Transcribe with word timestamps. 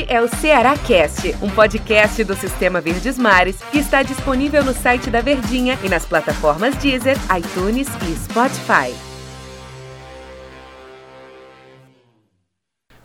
Este 0.00 0.12
é 0.14 0.22
o 0.22 0.28
Ceará 0.28 0.78
Cast, 0.78 1.36
um 1.42 1.50
podcast 1.50 2.24
do 2.24 2.34
Sistema 2.34 2.80
Verdes 2.80 3.18
Mares 3.18 3.60
que 3.70 3.78
está 3.78 4.02
disponível 4.02 4.64
no 4.64 4.72
site 4.72 5.10
da 5.10 5.20
Verdinha 5.20 5.78
e 5.84 5.90
nas 5.90 6.06
plataformas 6.06 6.74
Deezer, 6.76 7.18
iTunes 7.36 7.86
e 8.08 8.16
Spotify. 8.16 8.94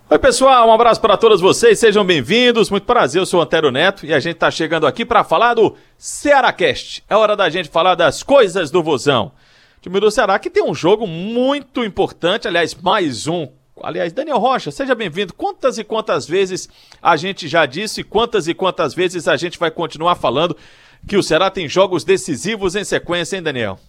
Oi, 0.10 0.20
pessoal, 0.20 0.70
um 0.70 0.72
abraço 0.72 1.02
para 1.02 1.18
todos 1.18 1.42
vocês, 1.42 1.80
sejam 1.80 2.06
bem-vindos. 2.06 2.70
Muito 2.70 2.86
prazer, 2.86 3.22
eu 3.22 3.26
sou 3.26 3.42
o 3.42 3.44
Antero 3.44 3.72
Neto 3.72 4.06
e 4.06 4.14
a 4.14 4.20
gente 4.20 4.36
está 4.36 4.50
chegando 4.50 4.88
aqui 4.88 5.04
para 5.04 5.24
falar 5.26 5.56
do 5.56 5.76
Ceará 5.98 6.54
Cast. 6.54 7.04
É 7.10 7.16
hora 7.18 7.36
da 7.36 7.50
gente 7.50 7.68
falar 7.68 7.96
das 7.96 8.24
coisas 8.24 8.72
do 8.72 8.82
Vozão. 8.82 9.34
O 9.80 9.82
time 9.82 10.00
do 10.00 10.10
Ceará 10.10 10.40
que 10.40 10.50
tem 10.50 10.64
um 10.64 10.74
jogo 10.74 11.06
muito 11.06 11.84
importante, 11.84 12.48
aliás, 12.48 12.74
mais 12.74 13.28
um 13.28 13.50
Aliás, 13.84 14.14
Daniel 14.14 14.38
Rocha, 14.38 14.72
seja 14.72 14.96
bem-vindo. 14.96 15.34
Quantas 15.34 15.78
e 15.78 15.84
quantas 15.84 16.26
vezes 16.26 16.70
a 17.02 17.18
gente 17.18 17.48
já 17.48 17.66
disse, 17.66 18.04
quantas 18.04 18.48
e 18.48 18.54
quantas 18.54 18.94
vezes 18.94 19.28
a 19.28 19.36
gente 19.36 19.60
vai 19.60 19.70
continuar 19.70 20.16
falando 20.16 20.56
que 21.08 21.18
o 21.18 21.24
Ceará 21.24 21.52
tem 21.52 21.68
jogos 21.68 22.04
decisivos 22.04 22.76
em 22.76 22.84
sequência, 22.84 23.36
hein, 23.36 23.44
Daniel? 23.44 23.80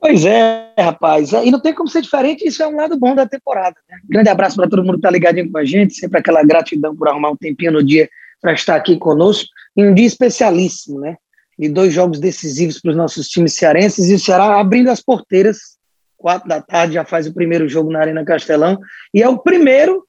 Pois 0.00 0.24
é, 0.24 0.72
rapaz. 0.78 1.32
E 1.32 1.50
não 1.50 1.60
tem 1.60 1.74
como 1.74 1.88
ser 1.88 2.02
diferente, 2.02 2.46
isso 2.46 2.62
é 2.62 2.68
um 2.68 2.76
lado 2.76 2.96
bom 2.96 3.16
da 3.16 3.26
temporada. 3.26 3.76
Né? 3.90 3.98
Grande 4.08 4.28
abraço 4.28 4.54
para 4.54 4.68
todo 4.68 4.84
mundo 4.84 4.92
que 4.92 4.98
está 4.98 5.10
ligadinho 5.10 5.50
com 5.50 5.58
a 5.58 5.64
gente, 5.64 5.94
sempre 5.94 6.20
aquela 6.20 6.44
gratidão 6.44 6.94
por 6.94 7.08
arrumar 7.08 7.30
um 7.30 7.36
tempinho 7.36 7.72
no 7.72 7.82
dia 7.82 8.08
para 8.40 8.52
estar 8.52 8.76
aqui 8.76 8.96
conosco. 8.96 9.48
E 9.76 9.84
um 9.84 9.92
dia 9.92 10.06
especialíssimo, 10.06 11.00
né? 11.00 11.16
De 11.58 11.68
dois 11.68 11.92
jogos 11.92 12.20
decisivos 12.20 12.80
para 12.80 12.92
os 12.92 12.96
nossos 12.96 13.26
times 13.28 13.54
cearenses 13.54 14.08
e 14.08 14.14
o 14.14 14.20
Ceará 14.20 14.60
abrindo 14.60 14.88
as 14.88 15.02
porteiras 15.02 15.77
quatro 16.18 16.48
da 16.48 16.60
tarde, 16.60 16.94
já 16.94 17.04
faz 17.04 17.26
o 17.26 17.32
primeiro 17.32 17.68
jogo 17.68 17.90
na 17.90 18.00
Arena 18.00 18.24
Castelão, 18.24 18.78
e 19.14 19.22
é 19.22 19.28
o 19.28 19.38
primeiro 19.38 20.04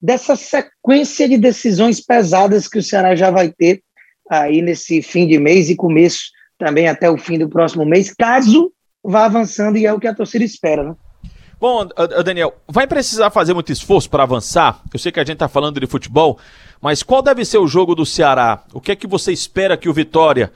dessa 0.00 0.36
sequência 0.36 1.28
de 1.28 1.36
decisões 1.36 2.00
pesadas 2.00 2.66
que 2.66 2.78
o 2.78 2.82
Ceará 2.82 3.14
já 3.14 3.30
vai 3.30 3.50
ter 3.50 3.82
aí 4.30 4.62
nesse 4.62 5.02
fim 5.02 5.26
de 5.26 5.38
mês 5.38 5.68
e 5.68 5.76
começo 5.76 6.30
também 6.56 6.88
até 6.88 7.10
o 7.10 7.18
fim 7.18 7.38
do 7.38 7.48
próximo 7.48 7.84
mês, 7.84 8.14
caso 8.14 8.72
vá 9.02 9.24
avançando, 9.24 9.76
e 9.76 9.86
é 9.86 9.92
o 9.92 9.98
que 9.98 10.06
a 10.06 10.14
torcida 10.14 10.44
espera, 10.44 10.82
né? 10.82 10.94
Bom, 11.58 11.86
Daniel, 12.24 12.54
vai 12.66 12.86
precisar 12.86 13.30
fazer 13.30 13.52
muito 13.52 13.70
esforço 13.70 14.08
para 14.08 14.22
avançar? 14.22 14.80
Eu 14.92 14.98
sei 14.98 15.12
que 15.12 15.20
a 15.20 15.24
gente 15.24 15.34
está 15.34 15.48
falando 15.48 15.78
de 15.78 15.86
futebol, 15.86 16.38
mas 16.80 17.02
qual 17.02 17.20
deve 17.20 17.44
ser 17.44 17.58
o 17.58 17.66
jogo 17.66 17.94
do 17.94 18.06
Ceará? 18.06 18.64
O 18.72 18.80
que 18.80 18.92
é 18.92 18.96
que 18.96 19.06
você 19.06 19.30
espera 19.30 19.76
que 19.76 19.88
o 19.88 19.92
Vitória 19.92 20.50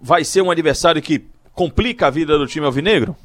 vai 0.00 0.22
ser 0.22 0.42
um 0.42 0.50
adversário 0.50 1.02
que 1.02 1.24
complica 1.52 2.06
a 2.06 2.10
vida 2.10 2.38
do 2.38 2.46
time 2.46 2.64
alvinegro? 2.64 3.16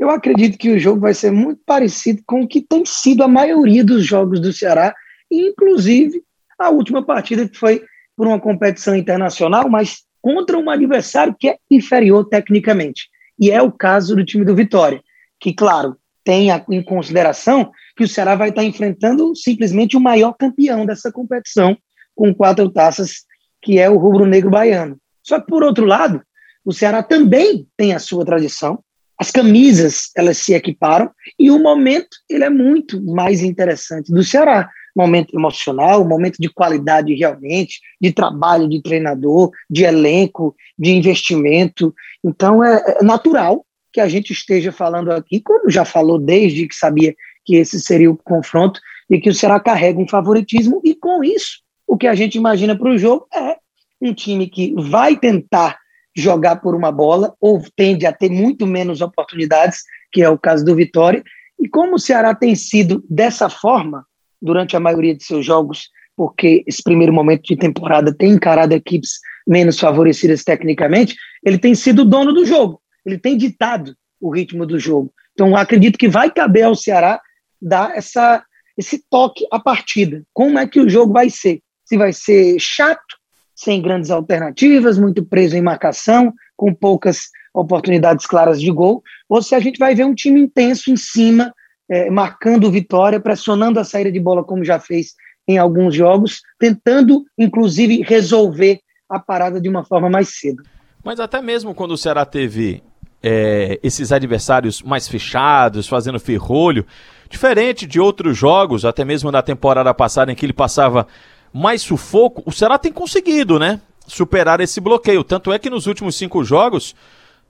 Eu 0.00 0.08
acredito 0.08 0.56
que 0.56 0.70
o 0.70 0.78
jogo 0.78 0.98
vai 0.98 1.12
ser 1.12 1.30
muito 1.30 1.60
parecido 1.66 2.22
com 2.26 2.40
o 2.40 2.48
que 2.48 2.62
tem 2.62 2.86
sido 2.86 3.22
a 3.22 3.28
maioria 3.28 3.84
dos 3.84 4.06
jogos 4.06 4.40
do 4.40 4.50
Ceará, 4.50 4.94
inclusive 5.30 6.22
a 6.58 6.70
última 6.70 7.04
partida 7.04 7.46
que 7.46 7.54
foi 7.54 7.84
por 8.16 8.26
uma 8.26 8.40
competição 8.40 8.96
internacional, 8.96 9.68
mas 9.68 9.98
contra 10.22 10.56
um 10.56 10.70
adversário 10.70 11.36
que 11.38 11.50
é 11.50 11.58
inferior 11.70 12.24
tecnicamente. 12.24 13.10
E 13.38 13.50
é 13.50 13.60
o 13.60 13.70
caso 13.70 14.16
do 14.16 14.24
time 14.24 14.42
do 14.42 14.56
Vitória, 14.56 15.02
que, 15.38 15.52
claro, 15.52 15.94
tem 16.24 16.48
em 16.70 16.82
consideração 16.82 17.70
que 17.94 18.04
o 18.04 18.08
Ceará 18.08 18.34
vai 18.34 18.48
estar 18.48 18.64
enfrentando 18.64 19.36
simplesmente 19.36 19.98
o 19.98 20.00
maior 20.00 20.32
campeão 20.32 20.86
dessa 20.86 21.12
competição, 21.12 21.76
com 22.14 22.34
quatro 22.34 22.70
taças, 22.70 23.26
que 23.60 23.78
é 23.78 23.90
o 23.90 23.98
rubro-negro 23.98 24.50
baiano. 24.50 24.98
Só 25.22 25.38
que, 25.38 25.46
por 25.46 25.62
outro 25.62 25.84
lado, 25.84 26.22
o 26.64 26.72
Ceará 26.72 27.02
também 27.02 27.66
tem 27.76 27.94
a 27.94 27.98
sua 27.98 28.24
tradição, 28.24 28.82
as 29.20 29.30
camisas 29.30 30.10
elas 30.16 30.38
se 30.38 30.54
equiparam 30.54 31.10
e 31.38 31.50
o 31.50 31.58
momento 31.58 32.16
ele 32.28 32.42
é 32.42 32.48
muito 32.48 33.02
mais 33.04 33.42
interessante 33.42 34.10
do 34.10 34.24
Ceará 34.24 34.70
momento 34.96 35.36
emocional, 35.36 36.04
momento 36.04 36.38
de 36.40 36.48
qualidade 36.48 37.14
realmente, 37.14 37.80
de 38.00 38.12
trabalho 38.12 38.68
de 38.68 38.82
treinador, 38.82 39.52
de 39.70 39.84
elenco, 39.84 40.56
de 40.76 40.90
investimento. 40.90 41.94
Então 42.24 42.64
é, 42.64 42.96
é 42.98 43.04
natural 43.04 43.64
que 43.92 44.00
a 44.00 44.08
gente 44.08 44.32
esteja 44.32 44.72
falando 44.72 45.12
aqui, 45.12 45.40
como 45.40 45.70
já 45.70 45.84
falou 45.84 46.18
desde 46.18 46.66
que 46.66 46.74
sabia 46.74 47.14
que 47.44 47.56
esse 47.56 47.80
seria 47.80 48.10
o 48.10 48.16
confronto 48.16 48.80
e 49.08 49.20
que 49.20 49.30
o 49.30 49.34
Ceará 49.34 49.60
carrega 49.60 50.00
um 50.00 50.08
favoritismo 50.08 50.80
e 50.84 50.94
com 50.94 51.22
isso 51.22 51.60
o 51.86 51.96
que 51.96 52.06
a 52.06 52.14
gente 52.14 52.36
imagina 52.36 52.76
para 52.76 52.90
o 52.90 52.98
jogo 52.98 53.26
é 53.34 53.56
um 54.00 54.14
time 54.14 54.46
que 54.48 54.74
vai 54.76 55.16
tentar 55.16 55.78
jogar 56.16 56.56
por 56.56 56.74
uma 56.74 56.90
bola, 56.90 57.34
ou 57.40 57.62
tende 57.76 58.06
a 58.06 58.12
ter 58.12 58.30
muito 58.30 58.66
menos 58.66 59.00
oportunidades, 59.00 59.82
que 60.12 60.22
é 60.22 60.28
o 60.28 60.38
caso 60.38 60.64
do 60.64 60.74
Vitória. 60.74 61.22
E 61.58 61.68
como 61.68 61.94
o 61.94 61.98
Ceará 61.98 62.34
tem 62.34 62.54
sido 62.54 63.04
dessa 63.08 63.48
forma 63.48 64.04
durante 64.40 64.76
a 64.76 64.80
maioria 64.80 65.14
de 65.14 65.24
seus 65.24 65.44
jogos, 65.44 65.88
porque 66.16 66.64
esse 66.66 66.82
primeiro 66.82 67.12
momento 67.12 67.42
de 67.42 67.56
temporada 67.56 68.14
tem 68.14 68.32
encarado 68.32 68.74
equipes 68.74 69.20
menos 69.46 69.78
favorecidas 69.78 70.44
tecnicamente, 70.44 71.16
ele 71.44 71.58
tem 71.58 71.74
sido 71.74 72.02
o 72.02 72.04
dono 72.04 72.32
do 72.32 72.44
jogo, 72.44 72.80
ele 73.04 73.18
tem 73.18 73.36
ditado 73.36 73.94
o 74.20 74.30
ritmo 74.30 74.66
do 74.66 74.78
jogo. 74.78 75.12
Então, 75.32 75.56
acredito 75.56 75.98
que 75.98 76.08
vai 76.08 76.30
caber 76.30 76.64
ao 76.64 76.74
Ceará 76.74 77.20
dar 77.60 77.96
essa, 77.96 78.44
esse 78.76 79.02
toque 79.10 79.46
à 79.50 79.58
partida. 79.58 80.22
Como 80.32 80.58
é 80.58 80.66
que 80.66 80.80
o 80.80 80.88
jogo 80.88 81.12
vai 81.12 81.30
ser? 81.30 81.60
Se 81.84 81.96
vai 81.96 82.12
ser 82.12 82.58
chato, 82.58 83.16
sem 83.62 83.82
grandes 83.82 84.10
alternativas, 84.10 84.98
muito 84.98 85.22
preso 85.22 85.54
em 85.54 85.60
marcação, 85.60 86.32
com 86.56 86.72
poucas 86.72 87.28
oportunidades 87.52 88.24
claras 88.26 88.58
de 88.58 88.70
gol, 88.70 89.02
ou 89.28 89.42
se 89.42 89.54
a 89.54 89.60
gente 89.60 89.78
vai 89.78 89.94
ver 89.94 90.04
um 90.04 90.14
time 90.14 90.40
intenso 90.40 90.90
em 90.90 90.96
cima, 90.96 91.52
é, 91.90 92.08
marcando 92.08 92.70
vitória, 92.70 93.20
pressionando 93.20 93.78
a 93.78 93.84
saída 93.84 94.10
de 94.10 94.18
bola, 94.18 94.42
como 94.42 94.64
já 94.64 94.78
fez 94.78 95.14
em 95.46 95.58
alguns 95.58 95.94
jogos, 95.94 96.40
tentando, 96.58 97.24
inclusive, 97.36 98.02
resolver 98.02 98.80
a 99.08 99.18
parada 99.18 99.60
de 99.60 99.68
uma 99.68 99.84
forma 99.84 100.08
mais 100.08 100.38
cedo. 100.38 100.62
Mas 101.04 101.20
até 101.20 101.42
mesmo 101.42 101.74
quando 101.74 101.90
o 101.90 101.98
Ceará 101.98 102.24
teve 102.24 102.82
é, 103.22 103.78
esses 103.82 104.10
adversários 104.10 104.82
mais 104.82 105.06
fechados, 105.06 105.86
fazendo 105.86 106.18
ferrolho, 106.18 106.86
diferente 107.28 107.86
de 107.86 108.00
outros 108.00 108.38
jogos, 108.38 108.86
até 108.86 109.04
mesmo 109.04 109.30
na 109.30 109.42
temporada 109.42 109.92
passada, 109.92 110.32
em 110.32 110.34
que 110.34 110.46
ele 110.46 110.52
passava 110.52 111.06
mais 111.52 111.82
sufoco, 111.82 112.42
o 112.46 112.52
Ceará 112.52 112.78
tem 112.78 112.92
conseguido, 112.92 113.58
né? 113.58 113.80
Superar 114.06 114.60
esse 114.60 114.80
bloqueio. 114.80 115.24
Tanto 115.24 115.52
é 115.52 115.58
que 115.58 115.70
nos 115.70 115.86
últimos 115.86 116.16
cinco 116.16 116.42
jogos, 116.44 116.94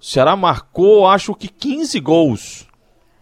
o 0.01 0.05
Ceará 0.05 0.37
marcou, 0.37 1.07
acho 1.07 1.35
que 1.35 1.49
15 1.49 2.01
gols. 2.01 2.67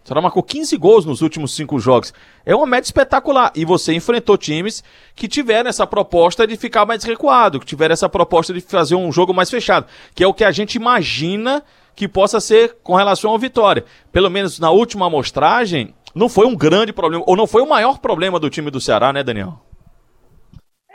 O 0.03 0.07
Ceará 0.07 0.21
marcou 0.21 0.41
15 0.41 0.75
gols 0.77 1.05
nos 1.05 1.21
últimos 1.21 1.53
cinco 1.53 1.79
jogos. 1.79 2.13
É 2.45 2.55
uma 2.55 2.65
média 2.65 2.87
espetacular. 2.87 3.51
E 3.53 3.63
você 3.63 3.93
enfrentou 3.93 4.37
times 4.37 4.83
que 5.15 5.27
tiveram 5.27 5.69
essa 5.69 5.85
proposta 5.85 6.47
de 6.47 6.57
ficar 6.57 6.85
mais 6.85 7.03
recuado, 7.03 7.59
que 7.59 7.65
tiveram 7.65 7.93
essa 7.93 8.09
proposta 8.09 8.53
de 8.53 8.61
fazer 8.61 8.95
um 8.95 9.11
jogo 9.11 9.33
mais 9.33 9.49
fechado, 9.49 9.85
que 10.15 10.23
é 10.23 10.27
o 10.27 10.33
que 10.33 10.43
a 10.43 10.51
gente 10.51 10.75
imagina 10.75 11.63
que 11.95 12.07
possa 12.07 12.39
ser 12.39 12.77
com 12.81 12.95
relação 12.95 13.31
ao 13.31 13.37
Vitória. 13.37 13.83
Pelo 14.11 14.29
menos 14.29 14.57
na 14.57 14.71
última 14.71 15.07
amostragem, 15.07 15.93
não 16.15 16.29
foi 16.29 16.47
um 16.47 16.55
grande 16.55 16.93
problema, 16.93 17.23
ou 17.27 17.35
não 17.35 17.45
foi 17.45 17.61
o 17.61 17.69
maior 17.69 17.99
problema 17.99 18.39
do 18.39 18.49
time 18.49 18.71
do 18.71 18.81
Ceará, 18.81 19.11
né, 19.11 19.21
Daniel? 19.21 19.59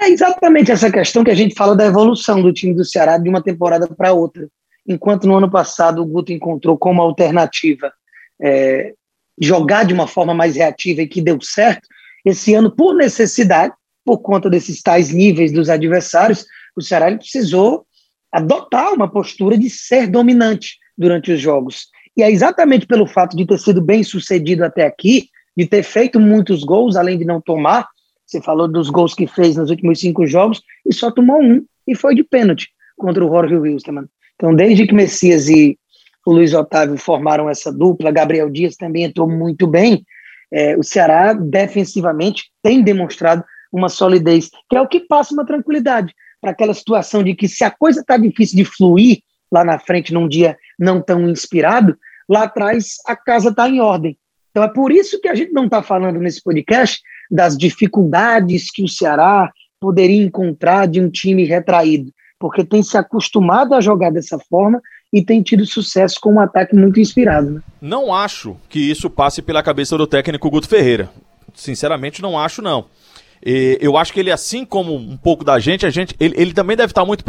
É 0.04 0.10
exatamente 0.10 0.70
essa 0.70 0.92
questão 0.92 1.24
que 1.24 1.30
a 1.30 1.34
gente 1.34 1.54
fala 1.54 1.74
da 1.74 1.86
evolução 1.86 2.42
do 2.42 2.52
time 2.52 2.74
do 2.74 2.84
Ceará 2.84 3.16
de 3.16 3.26
uma 3.26 3.42
temporada 3.42 3.88
para 3.88 4.12
outra. 4.12 4.46
Enquanto 4.86 5.26
no 5.26 5.34
ano 5.34 5.50
passado 5.50 6.02
o 6.02 6.04
Guto 6.04 6.30
encontrou 6.30 6.76
como 6.76 7.00
alternativa 7.00 7.90
é, 8.38 8.92
jogar 9.40 9.86
de 9.86 9.94
uma 9.94 10.06
forma 10.06 10.34
mais 10.34 10.56
reativa 10.56 11.00
e 11.00 11.08
que 11.08 11.22
deu 11.22 11.40
certo, 11.40 11.88
esse 12.22 12.52
ano, 12.52 12.70
por 12.70 12.94
necessidade, 12.94 13.72
por 14.04 14.18
conta 14.18 14.50
desses 14.50 14.82
tais 14.82 15.10
níveis 15.10 15.50
dos 15.50 15.70
adversários, 15.70 16.44
o 16.76 16.82
Ceará 16.82 17.10
precisou 17.16 17.86
adotar 18.30 18.92
uma 18.92 19.10
postura 19.10 19.56
de 19.56 19.70
ser 19.70 20.06
dominante 20.06 20.76
durante 20.98 21.32
os 21.32 21.40
jogos. 21.40 21.86
E 22.14 22.22
é 22.22 22.30
exatamente 22.30 22.86
pelo 22.86 23.06
fato 23.06 23.34
de 23.34 23.46
ter 23.46 23.58
sido 23.58 23.80
bem 23.80 24.04
sucedido 24.04 24.66
até 24.66 24.84
aqui, 24.84 25.30
de 25.56 25.66
ter 25.66 25.82
feito 25.82 26.20
muitos 26.20 26.62
gols, 26.62 26.94
além 26.94 27.16
de 27.16 27.24
não 27.24 27.40
tomar, 27.40 27.88
você 28.34 28.40
falou 28.40 28.66
dos 28.66 28.90
gols 28.90 29.14
que 29.14 29.26
fez 29.26 29.56
nos 29.56 29.70
últimos 29.70 30.00
cinco 30.00 30.26
jogos 30.26 30.60
e 30.84 30.92
só 30.92 31.10
tomou 31.10 31.40
um 31.40 31.64
e 31.86 31.94
foi 31.94 32.14
de 32.14 32.24
pênalti 32.24 32.68
contra 32.96 33.24
o 33.24 33.28
Jorge 33.28 33.56
Wilstermann. 33.56 34.06
Então, 34.34 34.54
desde 34.54 34.86
que 34.86 34.94
Messias 34.94 35.48
e 35.48 35.78
o 36.26 36.32
Luiz 36.32 36.52
Otávio 36.52 36.96
formaram 36.96 37.48
essa 37.48 37.72
dupla, 37.72 38.10
Gabriel 38.10 38.50
Dias 38.50 38.76
também 38.76 39.04
entrou 39.04 39.28
muito 39.28 39.66
bem. 39.66 40.04
É, 40.50 40.76
o 40.76 40.82
Ceará, 40.82 41.32
defensivamente, 41.32 42.50
tem 42.62 42.82
demonstrado 42.82 43.44
uma 43.72 43.88
solidez, 43.88 44.50
que 44.68 44.76
é 44.76 44.80
o 44.80 44.88
que 44.88 45.00
passa 45.00 45.34
uma 45.34 45.44
tranquilidade 45.44 46.14
para 46.40 46.50
aquela 46.50 46.74
situação 46.74 47.22
de 47.22 47.34
que 47.34 47.48
se 47.48 47.64
a 47.64 47.70
coisa 47.70 48.00
está 48.00 48.16
difícil 48.16 48.56
de 48.56 48.64
fluir 48.64 49.18
lá 49.50 49.64
na 49.64 49.78
frente 49.78 50.12
num 50.12 50.28
dia 50.28 50.56
não 50.78 51.00
tão 51.00 51.28
inspirado, 51.28 51.96
lá 52.28 52.44
atrás 52.44 52.96
a 53.06 53.14
casa 53.14 53.50
está 53.50 53.68
em 53.68 53.80
ordem. 53.80 54.16
Então 54.50 54.62
é 54.62 54.68
por 54.68 54.92
isso 54.92 55.20
que 55.20 55.28
a 55.28 55.34
gente 55.34 55.52
não 55.52 55.64
está 55.66 55.82
falando 55.82 56.18
nesse 56.20 56.42
podcast 56.42 57.00
das 57.30 57.56
dificuldades 57.56 58.70
que 58.70 58.82
o 58.82 58.88
Ceará 58.88 59.50
poderia 59.80 60.22
encontrar 60.22 60.86
de 60.86 61.00
um 61.00 61.10
time 61.10 61.44
retraído, 61.44 62.10
porque 62.38 62.64
tem 62.64 62.82
se 62.82 62.96
acostumado 62.96 63.74
a 63.74 63.80
jogar 63.80 64.10
dessa 64.10 64.38
forma 64.38 64.80
e 65.12 65.22
tem 65.22 65.42
tido 65.42 65.64
sucesso 65.64 66.18
com 66.20 66.34
um 66.34 66.40
ataque 66.40 66.74
muito 66.74 66.98
inspirado. 66.98 67.50
Né? 67.50 67.60
Não 67.80 68.12
acho 68.12 68.56
que 68.68 68.78
isso 68.78 69.08
passe 69.08 69.40
pela 69.40 69.62
cabeça 69.62 69.96
do 69.96 70.06
técnico 70.06 70.50
Guto 70.50 70.68
Ferreira. 70.68 71.10
Sinceramente, 71.54 72.20
não 72.20 72.38
acho, 72.38 72.60
não. 72.60 72.86
E 73.44 73.78
eu 73.80 73.96
acho 73.96 74.12
que 74.12 74.18
ele, 74.18 74.32
assim 74.32 74.64
como 74.64 74.94
um 74.94 75.16
pouco 75.16 75.44
da 75.44 75.58
gente, 75.58 75.84
a 75.84 75.90
gente 75.90 76.16
ele, 76.18 76.34
ele 76.36 76.52
também 76.52 76.76
deve 76.76 76.90
estar 76.90 77.04
muito, 77.04 77.22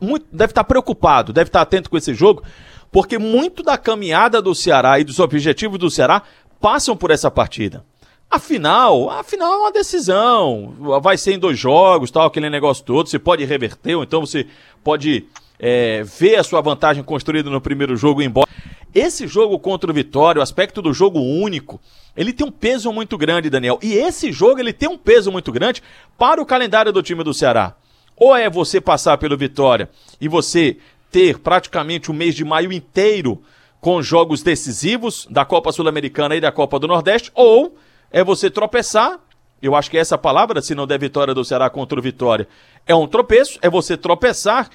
muito 0.00 0.26
deve 0.32 0.50
estar 0.50 0.64
preocupado, 0.64 1.32
deve 1.32 1.48
estar 1.48 1.62
atento 1.62 1.88
com 1.88 1.96
esse 1.96 2.12
jogo, 2.12 2.42
porque 2.90 3.16
muito 3.16 3.62
da 3.62 3.78
caminhada 3.78 4.42
do 4.42 4.54
Ceará 4.54 4.98
e 4.98 5.04
dos 5.04 5.18
objetivos 5.18 5.78
do 5.78 5.90
Ceará 5.90 6.22
passam 6.60 6.96
por 6.96 7.10
essa 7.10 7.30
partida. 7.30 7.84
Afinal, 8.32 9.10
afinal 9.10 9.52
é 9.52 9.56
uma 9.58 9.70
decisão. 9.70 10.74
Vai 11.02 11.18
ser 11.18 11.34
em 11.34 11.38
dois 11.38 11.58
jogos, 11.58 12.10
tal, 12.10 12.26
aquele 12.26 12.48
negócio 12.48 12.82
todo. 12.82 13.06
Você 13.06 13.18
pode 13.18 13.44
reverter, 13.44 13.94
ou 13.94 14.02
então 14.02 14.22
você 14.22 14.46
pode 14.82 15.26
é, 15.58 16.02
ver 16.02 16.36
a 16.36 16.42
sua 16.42 16.62
vantagem 16.62 17.02
construída 17.02 17.50
no 17.50 17.60
primeiro 17.60 17.94
jogo 17.94 18.22
e 18.22 18.24
embora. 18.24 18.48
Esse 18.94 19.26
jogo 19.26 19.58
contra 19.58 19.90
o 19.90 19.92
Vitória, 19.92 20.40
o 20.40 20.42
aspecto 20.42 20.80
do 20.80 20.94
jogo 20.94 21.20
único, 21.20 21.78
ele 22.16 22.32
tem 22.32 22.46
um 22.46 22.50
peso 22.50 22.90
muito 22.90 23.18
grande, 23.18 23.50
Daniel. 23.50 23.78
E 23.82 23.92
esse 23.92 24.32
jogo 24.32 24.58
ele 24.60 24.72
tem 24.72 24.88
um 24.88 24.96
peso 24.96 25.30
muito 25.30 25.52
grande 25.52 25.82
para 26.16 26.40
o 26.40 26.46
calendário 26.46 26.90
do 26.90 27.02
time 27.02 27.22
do 27.22 27.34
Ceará. 27.34 27.74
Ou 28.16 28.34
é 28.34 28.48
você 28.48 28.80
passar 28.80 29.18
pelo 29.18 29.36
Vitória 29.36 29.90
e 30.18 30.26
você 30.26 30.78
ter 31.10 31.38
praticamente 31.38 32.10
o 32.10 32.14
mês 32.14 32.34
de 32.34 32.46
maio 32.46 32.72
inteiro 32.72 33.42
com 33.78 34.00
jogos 34.00 34.42
decisivos 34.42 35.26
da 35.28 35.44
Copa 35.44 35.70
Sul-Americana 35.70 36.34
e 36.34 36.40
da 36.40 36.50
Copa 36.50 36.78
do 36.78 36.88
Nordeste, 36.88 37.30
ou 37.34 37.76
é 38.12 38.22
você 38.22 38.50
tropeçar. 38.50 39.18
Eu 39.60 39.74
acho 39.74 39.90
que 39.90 39.96
é 39.96 40.00
essa 40.00 40.18
palavra, 40.18 40.60
se 40.60 40.74
não 40.74 40.86
der 40.86 40.98
vitória 40.98 41.32
do 41.32 41.44
Ceará 41.44 41.70
contra 41.70 41.98
o 41.98 42.02
Vitória, 42.02 42.48
é 42.86 42.94
um 42.94 43.06
tropeço, 43.06 43.58
é 43.62 43.70
você 43.70 43.96
tropeçar 43.96 44.68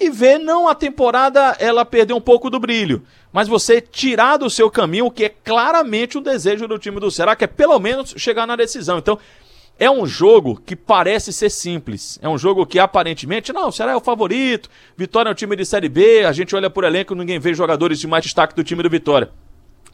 e 0.00 0.10
ver 0.10 0.38
não 0.38 0.66
a 0.66 0.74
temporada 0.74 1.54
ela 1.58 1.84
perder 1.84 2.14
um 2.14 2.20
pouco 2.20 2.48
do 2.48 2.58
brilho, 2.58 3.02
mas 3.30 3.46
você 3.46 3.80
tirar 3.80 4.38
do 4.38 4.48
seu 4.48 4.70
caminho 4.70 5.06
o 5.06 5.10
que 5.10 5.26
é 5.26 5.28
claramente 5.28 6.16
o 6.16 6.20
desejo 6.22 6.66
do 6.66 6.78
time 6.78 6.98
do 6.98 7.10
Ceará, 7.10 7.36
que 7.36 7.44
é 7.44 7.46
pelo 7.46 7.78
menos 7.78 8.14
chegar 8.16 8.46
na 8.46 8.56
decisão. 8.56 8.98
Então, 8.98 9.18
é 9.78 9.90
um 9.90 10.06
jogo 10.06 10.60
que 10.64 10.76
parece 10.76 11.32
ser 11.32 11.50
simples. 11.50 12.18
É 12.22 12.28
um 12.28 12.38
jogo 12.38 12.64
que 12.64 12.78
aparentemente, 12.78 13.52
não, 13.52 13.68
o 13.68 13.72
Ceará 13.72 13.92
é 13.92 13.96
o 13.96 14.00
favorito, 14.00 14.70
Vitória 14.96 15.28
é 15.28 15.32
um 15.32 15.34
time 15.34 15.56
de 15.56 15.66
Série 15.66 15.88
B, 15.88 16.24
a 16.24 16.32
gente 16.32 16.56
olha 16.56 16.70
por 16.70 16.84
elenco, 16.84 17.14
ninguém 17.14 17.38
vê 17.38 17.52
jogadores 17.52 17.98
de 18.00 18.06
mais 18.06 18.24
destaque 18.24 18.54
do 18.54 18.64
time 18.64 18.82
do 18.82 18.88
Vitória. 18.90 19.30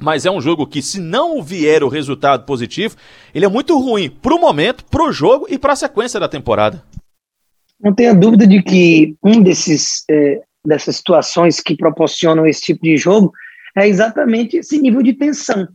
Mas 0.01 0.25
é 0.25 0.31
um 0.31 0.41
jogo 0.41 0.67
que, 0.67 0.81
se 0.81 1.01
não 1.01 1.43
vier 1.43 1.83
o 1.83 1.89
resultado 1.89 2.45
positivo, 2.45 2.97
ele 3.35 3.45
é 3.45 3.49
muito 3.49 3.79
ruim 3.79 4.09
pro 4.09 4.39
momento, 4.39 4.85
pro 4.85 5.13
jogo 5.13 5.47
e 5.49 5.59
pra 5.59 5.75
sequência 5.75 6.21
da 6.21 6.29
temporada. 6.29 6.83
Não 7.81 7.95
tenha 7.95 8.15
dúvida 8.15 8.47
de 8.47 8.63
que 8.63 9.17
um 9.23 9.41
desses 9.41 10.05
é, 10.11 10.43
dessas 10.65 10.97
situações 10.97 11.61
que 11.61 11.77
proporcionam 11.77 12.47
esse 12.47 12.63
tipo 12.63 12.83
de 12.83 12.97
jogo 12.97 13.33
é 13.77 13.89
exatamente 13.89 14.57
esse 14.57 14.79
nível 14.79 15.03
de 15.03 15.15
tensão, 15.15 15.69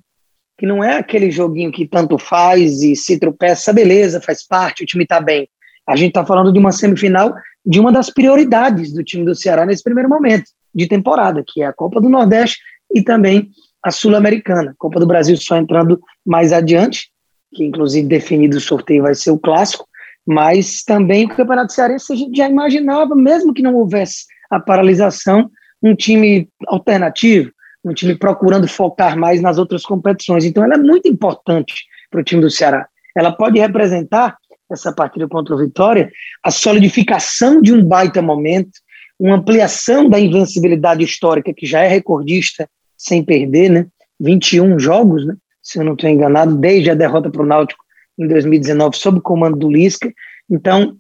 que 0.57 0.65
não 0.65 0.83
é 0.83 0.97
aquele 0.97 1.31
joguinho 1.31 1.71
que 1.71 1.87
tanto 1.87 2.17
faz 2.17 2.81
e 2.81 2.95
se 2.95 3.17
tropeça, 3.17 3.73
beleza, 3.73 4.21
faz 4.21 4.45
parte, 4.45 4.83
o 4.83 4.85
time 4.85 5.03
está 5.03 5.19
bem. 5.19 5.47
A 5.87 5.95
gente 5.95 6.09
está 6.09 6.25
falando 6.25 6.51
de 6.51 6.59
uma 6.59 6.71
semifinal 6.71 7.33
de 7.65 7.79
uma 7.79 7.91
das 7.91 8.09
prioridades 8.09 8.93
do 8.93 9.03
time 9.03 9.25
do 9.25 9.35
Ceará 9.35 9.65
nesse 9.65 9.83
primeiro 9.83 10.09
momento 10.09 10.45
de 10.75 10.87
temporada, 10.87 11.43
que 11.45 11.61
é 11.61 11.65
a 11.65 11.73
Copa 11.73 12.01
do 12.01 12.09
Nordeste 12.09 12.59
e 12.93 13.01
também 13.01 13.49
a 13.83 13.91
Sul-Americana. 13.91 14.73
Copa 14.77 14.99
do 14.99 15.05
Brasil 15.05 15.35
só 15.37 15.57
entrando 15.57 15.99
mais 16.25 16.53
adiante, 16.53 17.09
que 17.53 17.63
inclusive 17.63 18.07
definido 18.07 18.57
o 18.57 18.61
sorteio 18.61 19.03
vai 19.03 19.13
ser 19.13 19.31
o 19.31 19.37
clássico, 19.37 19.85
mas 20.25 20.83
também 20.83 21.25
o 21.25 21.29
Campeonato 21.29 21.73
Cearense 21.73 22.13
a 22.13 22.15
gente 22.15 22.37
já 22.37 22.49
imaginava, 22.49 23.15
mesmo 23.15 23.53
que 23.53 23.61
não 23.61 23.75
houvesse 23.75 24.25
a 24.49 24.59
paralisação, 24.59 25.51
um 25.81 25.93
time 25.93 26.47
alternativo, 26.67 27.51
um 27.83 27.93
time 27.93 28.15
procurando 28.15 28.67
focar 28.67 29.17
mais 29.17 29.41
nas 29.41 29.57
outras 29.57 29.83
competições. 29.83 30.45
Então 30.45 30.63
ela 30.63 30.75
é 30.75 30.77
muito 30.77 31.07
importante 31.07 31.73
para 32.09 32.21
o 32.21 32.23
time 32.23 32.41
do 32.41 32.49
Ceará. 32.49 32.87
Ela 33.15 33.31
pode 33.31 33.59
representar 33.59 34.37
essa 34.71 34.93
partida 34.93 35.27
contra 35.27 35.53
o 35.53 35.57
Vitória, 35.57 36.09
a 36.41 36.49
solidificação 36.49 37.61
de 37.61 37.73
um 37.73 37.83
baita 37.85 38.21
momento, 38.21 38.71
uma 39.19 39.35
ampliação 39.35 40.09
da 40.09 40.19
invencibilidade 40.19 41.03
histórica 41.03 41.53
que 41.53 41.65
já 41.65 41.81
é 41.81 41.87
recordista 41.87 42.67
sem 43.03 43.23
perder, 43.23 43.69
né? 43.69 43.87
21 44.19 44.79
jogos, 44.79 45.25
né? 45.25 45.35
se 45.63 45.79
eu 45.79 45.85
não 45.85 45.93
estou 45.93 46.09
enganado, 46.09 46.57
desde 46.57 46.91
a 46.91 46.93
derrota 46.93 47.29
para 47.29 47.41
o 47.41 47.45
Náutico 47.45 47.83
em 48.19 48.27
2019, 48.27 48.97
sob 48.97 49.19
o 49.19 49.21
comando 49.21 49.57
do 49.57 49.71
Lisca. 49.71 50.13
Então, 50.49 50.97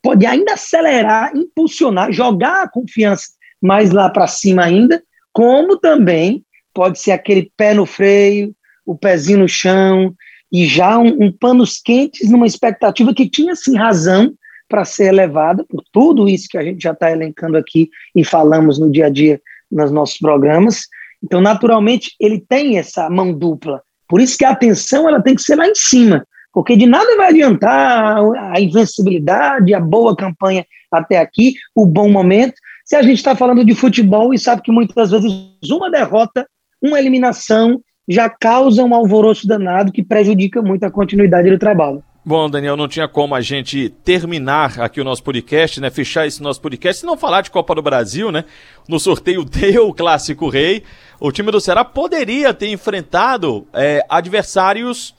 pode 0.00 0.24
ainda 0.24 0.54
acelerar, 0.54 1.36
impulsionar, 1.36 2.12
jogar 2.12 2.62
a 2.62 2.68
confiança 2.68 3.26
mais 3.60 3.90
lá 3.90 4.08
para 4.08 4.28
cima 4.28 4.64
ainda, 4.64 5.02
como 5.32 5.76
também 5.76 6.44
pode 6.72 7.00
ser 7.00 7.10
aquele 7.10 7.52
pé 7.56 7.74
no 7.74 7.84
freio, 7.84 8.54
o 8.86 8.96
pezinho 8.96 9.40
no 9.40 9.48
chão, 9.48 10.14
e 10.50 10.66
já 10.66 10.98
um, 10.98 11.24
um 11.24 11.32
panos 11.32 11.80
quentes 11.80 12.30
numa 12.30 12.46
expectativa 12.46 13.14
que 13.14 13.28
tinha 13.28 13.54
sim 13.54 13.76
razão 13.76 14.32
para 14.68 14.84
ser 14.84 15.06
elevada 15.06 15.64
por 15.68 15.82
tudo 15.92 16.28
isso 16.28 16.48
que 16.48 16.56
a 16.56 16.62
gente 16.62 16.82
já 16.82 16.92
está 16.92 17.10
elencando 17.10 17.56
aqui 17.56 17.90
e 18.16 18.24
falamos 18.24 18.78
no 18.78 18.90
dia 18.90 19.06
a 19.06 19.10
dia 19.10 19.40
nos 19.72 19.90
nossos 19.90 20.18
programas. 20.18 20.82
Então, 21.22 21.40
naturalmente, 21.40 22.12
ele 22.20 22.40
tem 22.40 22.78
essa 22.78 23.08
mão 23.08 23.32
dupla. 23.32 23.80
Por 24.08 24.20
isso 24.20 24.36
que 24.36 24.44
a 24.44 24.50
atenção 24.50 25.08
ela 25.08 25.22
tem 25.22 25.34
que 25.34 25.42
ser 25.42 25.56
lá 25.56 25.66
em 25.66 25.74
cima, 25.74 26.26
porque 26.52 26.76
de 26.76 26.86
nada 26.86 27.16
vai 27.16 27.28
adiantar 27.28 28.18
a 28.52 28.60
invencibilidade, 28.60 29.72
a 29.72 29.80
boa 29.80 30.14
campanha 30.14 30.66
até 30.90 31.18
aqui, 31.18 31.54
o 31.74 31.86
bom 31.86 32.10
momento, 32.10 32.54
se 32.84 32.94
a 32.94 33.02
gente 33.02 33.16
está 33.16 33.34
falando 33.34 33.64
de 33.64 33.74
futebol 33.74 34.34
e 34.34 34.38
sabe 34.38 34.60
que 34.60 34.70
muitas 34.70 35.10
vezes 35.10 35.32
uma 35.70 35.90
derrota, 35.90 36.46
uma 36.82 36.98
eliminação 36.98 37.80
já 38.06 38.28
causa 38.28 38.84
um 38.84 38.94
alvoroço 38.94 39.46
danado 39.46 39.92
que 39.92 40.02
prejudica 40.02 40.60
muito 40.60 40.84
a 40.84 40.90
continuidade 40.90 41.48
do 41.48 41.58
trabalho. 41.58 42.02
Bom, 42.24 42.48
Daniel, 42.48 42.76
não 42.76 42.86
tinha 42.86 43.08
como 43.08 43.34
a 43.34 43.40
gente 43.40 43.88
terminar 44.04 44.80
aqui 44.80 45.00
o 45.00 45.04
nosso 45.04 45.24
podcast, 45.24 45.80
né? 45.80 45.90
Fechar 45.90 46.24
esse 46.24 46.40
nosso 46.40 46.60
podcast 46.60 47.02
e 47.02 47.06
não 47.06 47.16
falar 47.16 47.40
de 47.40 47.50
Copa 47.50 47.74
do 47.74 47.82
Brasil, 47.82 48.30
né? 48.30 48.44
No 48.88 49.00
sorteio 49.00 49.42
deu 49.44 49.92
Clássico 49.92 50.48
Rei. 50.48 50.84
O 51.18 51.32
time 51.32 51.50
do 51.50 51.60
Ceará 51.60 51.84
poderia 51.84 52.54
ter 52.54 52.68
enfrentado 52.68 53.66
é, 53.72 54.06
adversários 54.08 55.12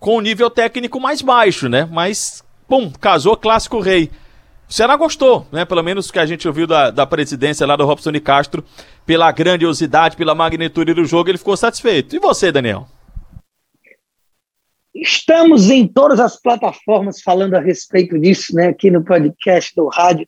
com 0.00 0.20
nível 0.20 0.50
técnico 0.50 0.98
mais 0.98 1.22
baixo, 1.22 1.68
né? 1.68 1.88
Mas, 1.88 2.42
pum, 2.68 2.90
casou 2.90 3.36
Clássico 3.36 3.78
Rei. 3.78 4.10
O 4.68 4.72
Ceará 4.72 4.96
gostou, 4.96 5.46
né? 5.52 5.64
Pelo 5.64 5.84
menos 5.84 6.08
o 6.08 6.12
que 6.12 6.18
a 6.18 6.26
gente 6.26 6.48
ouviu 6.48 6.66
da, 6.66 6.90
da 6.90 7.06
presidência 7.06 7.64
lá 7.64 7.76
do 7.76 7.86
Robson 7.86 8.10
de 8.10 8.18
Castro, 8.18 8.64
pela 9.06 9.30
grandiosidade, 9.30 10.16
pela 10.16 10.34
magnitude 10.34 10.94
do 10.94 11.04
jogo, 11.04 11.30
ele 11.30 11.38
ficou 11.38 11.56
satisfeito. 11.56 12.16
E 12.16 12.18
você, 12.18 12.50
Daniel? 12.50 12.88
Estamos 14.94 15.70
em 15.70 15.88
todas 15.88 16.20
as 16.20 16.40
plataformas 16.40 17.20
falando 17.20 17.54
a 17.54 17.60
respeito 17.60 18.16
disso, 18.16 18.54
né? 18.54 18.68
Aqui 18.68 18.92
no 18.92 19.02
podcast 19.02 19.74
do 19.74 19.88
rádio, 19.88 20.26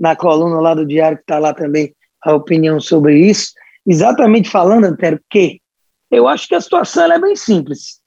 na 0.00 0.16
coluna 0.16 0.58
lá 0.58 0.74
do 0.74 0.86
Diário, 0.86 1.18
que 1.18 1.24
está 1.24 1.38
lá 1.38 1.52
também 1.52 1.94
a 2.24 2.32
opinião 2.32 2.80
sobre 2.80 3.18
isso. 3.18 3.52
Exatamente 3.86 4.48
falando, 4.48 4.84
Antero, 4.84 5.20
que 5.28 5.60
eu 6.10 6.26
acho 6.26 6.48
que 6.48 6.54
a 6.54 6.60
situação 6.60 7.12
é 7.12 7.20
bem 7.20 7.36
simples. 7.36 8.00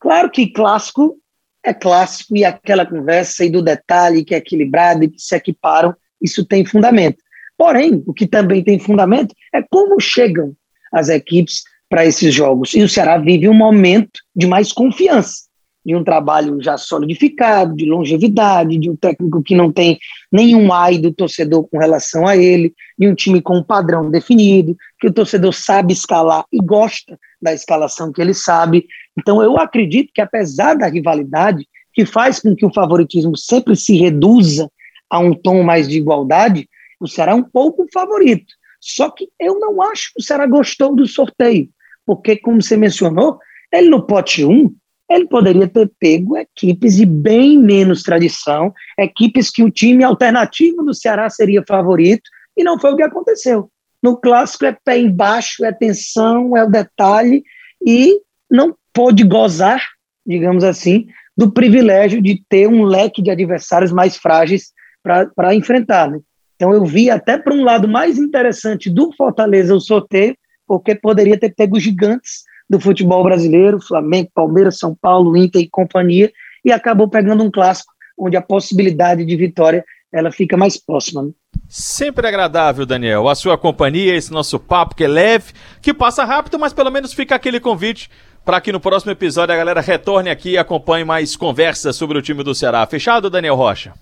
Claro 0.00 0.30
que 0.30 0.50
clássico 0.50 1.18
é 1.62 1.74
clássico 1.74 2.34
e 2.34 2.42
aquela 2.42 2.86
conversa 2.86 3.44
e 3.44 3.50
do 3.50 3.60
detalhe 3.60 4.24
que 4.24 4.34
é 4.34 4.38
equilibrado 4.38 5.04
e 5.04 5.10
que 5.10 5.20
se 5.20 5.36
equiparam, 5.36 5.94
isso 6.22 6.42
tem 6.42 6.64
fundamento. 6.64 7.18
Porém, 7.58 8.02
o 8.06 8.14
que 8.14 8.26
também 8.26 8.64
tem 8.64 8.78
fundamento 8.78 9.34
é 9.52 9.62
como 9.70 10.00
chegam 10.00 10.56
as 10.90 11.10
equipes 11.10 11.62
para 11.86 12.06
esses 12.06 12.32
jogos. 12.32 12.72
E 12.72 12.82
o 12.82 12.88
Ceará 12.88 13.18
vive 13.18 13.46
um 13.46 13.54
momento 13.54 14.20
de 14.34 14.46
mais 14.46 14.72
confiança 14.72 15.49
de 15.90 15.96
um 15.96 16.04
trabalho 16.04 16.62
já 16.62 16.78
solidificado, 16.78 17.74
de 17.74 17.84
longevidade, 17.84 18.78
de 18.78 18.88
um 18.88 18.94
técnico 18.94 19.42
que 19.42 19.56
não 19.56 19.72
tem 19.72 19.98
nenhum 20.30 20.72
ai 20.72 20.98
do 20.98 21.12
torcedor 21.12 21.66
com 21.68 21.78
relação 21.78 22.28
a 22.28 22.36
ele, 22.36 22.72
de 22.96 23.08
um 23.08 23.14
time 23.14 23.42
com 23.42 23.56
um 23.56 23.62
padrão 23.62 24.08
definido, 24.08 24.76
que 25.00 25.08
o 25.08 25.12
torcedor 25.12 25.52
sabe 25.52 25.92
escalar 25.92 26.44
e 26.52 26.58
gosta 26.58 27.18
da 27.42 27.52
escalação 27.52 28.12
que 28.12 28.22
ele 28.22 28.32
sabe. 28.32 28.86
Então, 29.18 29.42
eu 29.42 29.58
acredito 29.58 30.12
que, 30.14 30.20
apesar 30.20 30.74
da 30.74 30.86
rivalidade, 30.86 31.66
que 31.92 32.06
faz 32.06 32.38
com 32.38 32.54
que 32.54 32.64
o 32.64 32.72
favoritismo 32.72 33.36
sempre 33.36 33.74
se 33.74 33.96
reduza 33.96 34.70
a 35.10 35.18
um 35.18 35.34
tom 35.34 35.64
mais 35.64 35.88
de 35.88 35.98
igualdade, 35.98 36.68
o 37.00 37.08
Ceará 37.08 37.32
é 37.32 37.34
um 37.34 37.42
pouco 37.42 37.84
favorito. 37.92 38.54
Só 38.80 39.10
que 39.10 39.28
eu 39.40 39.58
não 39.58 39.82
acho 39.82 40.12
que 40.14 40.20
o 40.20 40.22
Ceará 40.22 40.46
gostou 40.46 40.94
do 40.94 41.04
sorteio, 41.04 41.68
porque, 42.06 42.36
como 42.36 42.62
você 42.62 42.76
mencionou, 42.76 43.40
ele 43.72 43.88
no 43.88 44.06
pote 44.06 44.44
1 44.44 44.72
ele 45.10 45.26
poderia 45.26 45.66
ter 45.66 45.90
pego 45.98 46.36
equipes 46.36 46.96
de 46.96 47.04
bem 47.04 47.58
menos 47.58 48.02
tradição, 48.02 48.72
equipes 48.96 49.50
que 49.50 49.64
o 49.64 49.70
time 49.70 50.04
alternativo 50.04 50.84
do 50.84 50.94
Ceará 50.94 51.28
seria 51.28 51.64
favorito, 51.66 52.22
e 52.56 52.62
não 52.62 52.78
foi 52.78 52.92
o 52.92 52.96
que 52.96 53.02
aconteceu. 53.02 53.68
No 54.00 54.16
clássico 54.16 54.64
é 54.64 54.76
pé 54.84 54.98
embaixo, 54.98 55.64
é 55.64 55.72
tensão, 55.72 56.56
é 56.56 56.64
o 56.64 56.70
detalhe, 56.70 57.42
e 57.84 58.20
não 58.48 58.74
pôde 58.92 59.24
gozar, 59.24 59.82
digamos 60.24 60.62
assim, 60.62 61.08
do 61.36 61.50
privilégio 61.50 62.22
de 62.22 62.42
ter 62.48 62.68
um 62.68 62.84
leque 62.84 63.20
de 63.20 63.30
adversários 63.30 63.90
mais 63.90 64.16
frágeis 64.16 64.72
para 65.02 65.54
enfrentar. 65.54 66.10
Né? 66.10 66.20
Então 66.54 66.72
eu 66.72 66.84
vi 66.84 67.10
até 67.10 67.36
para 67.36 67.54
um 67.54 67.64
lado 67.64 67.88
mais 67.88 68.16
interessante 68.18 68.88
do 68.88 69.12
Fortaleza 69.16 69.74
o 69.74 69.80
sorteio, 69.80 70.36
porque 70.66 70.94
poderia 70.94 71.38
ter 71.38 71.52
pego 71.54 71.80
gigantes 71.80 72.44
do 72.70 72.78
futebol 72.78 73.24
brasileiro, 73.24 73.80
Flamengo, 73.80 74.30
Palmeiras, 74.32 74.78
São 74.78 74.94
Paulo, 74.94 75.36
Inter 75.36 75.60
e 75.60 75.68
companhia, 75.68 76.32
e 76.64 76.70
acabou 76.70 77.08
pegando 77.08 77.42
um 77.42 77.50
clássico 77.50 77.92
onde 78.16 78.36
a 78.36 78.42
possibilidade 78.42 79.24
de 79.24 79.36
vitória 79.36 79.84
ela 80.12 80.30
fica 80.30 80.56
mais 80.56 80.76
próxima. 80.76 81.24
Né? 81.24 81.30
Sempre 81.68 82.28
agradável, 82.28 82.86
Daniel, 82.86 83.28
a 83.28 83.34
sua 83.34 83.58
companhia, 83.58 84.14
esse 84.14 84.32
nosso 84.32 84.58
papo 84.58 84.94
que 84.94 85.04
é 85.04 85.08
leve, 85.08 85.52
que 85.82 85.92
passa 85.92 86.24
rápido, 86.24 86.60
mas 86.60 86.72
pelo 86.72 86.92
menos 86.92 87.12
fica 87.12 87.34
aquele 87.34 87.58
convite 87.58 88.08
para 88.44 88.60
que 88.60 88.72
no 88.72 88.78
próximo 88.78 89.10
episódio 89.10 89.52
a 89.52 89.58
galera 89.58 89.80
retorne 89.80 90.30
aqui 90.30 90.50
e 90.50 90.58
acompanhe 90.58 91.04
mais 91.04 91.34
conversas 91.34 91.96
sobre 91.96 92.18
o 92.18 92.22
time 92.22 92.44
do 92.44 92.54
Ceará. 92.54 92.86
Fechado, 92.86 93.28
Daniel 93.28 93.56
Rocha? 93.56 93.94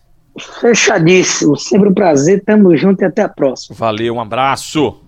Fechadíssimo, 0.61 1.57
sempre 1.57 1.89
um 1.89 1.95
prazer, 1.95 2.45
tamo 2.45 2.77
junto 2.77 3.03
e 3.03 3.05
até 3.07 3.23
a 3.23 3.29
próxima. 3.29 3.75
Valeu, 3.77 4.15
um 4.15 4.21
abraço. 4.21 5.08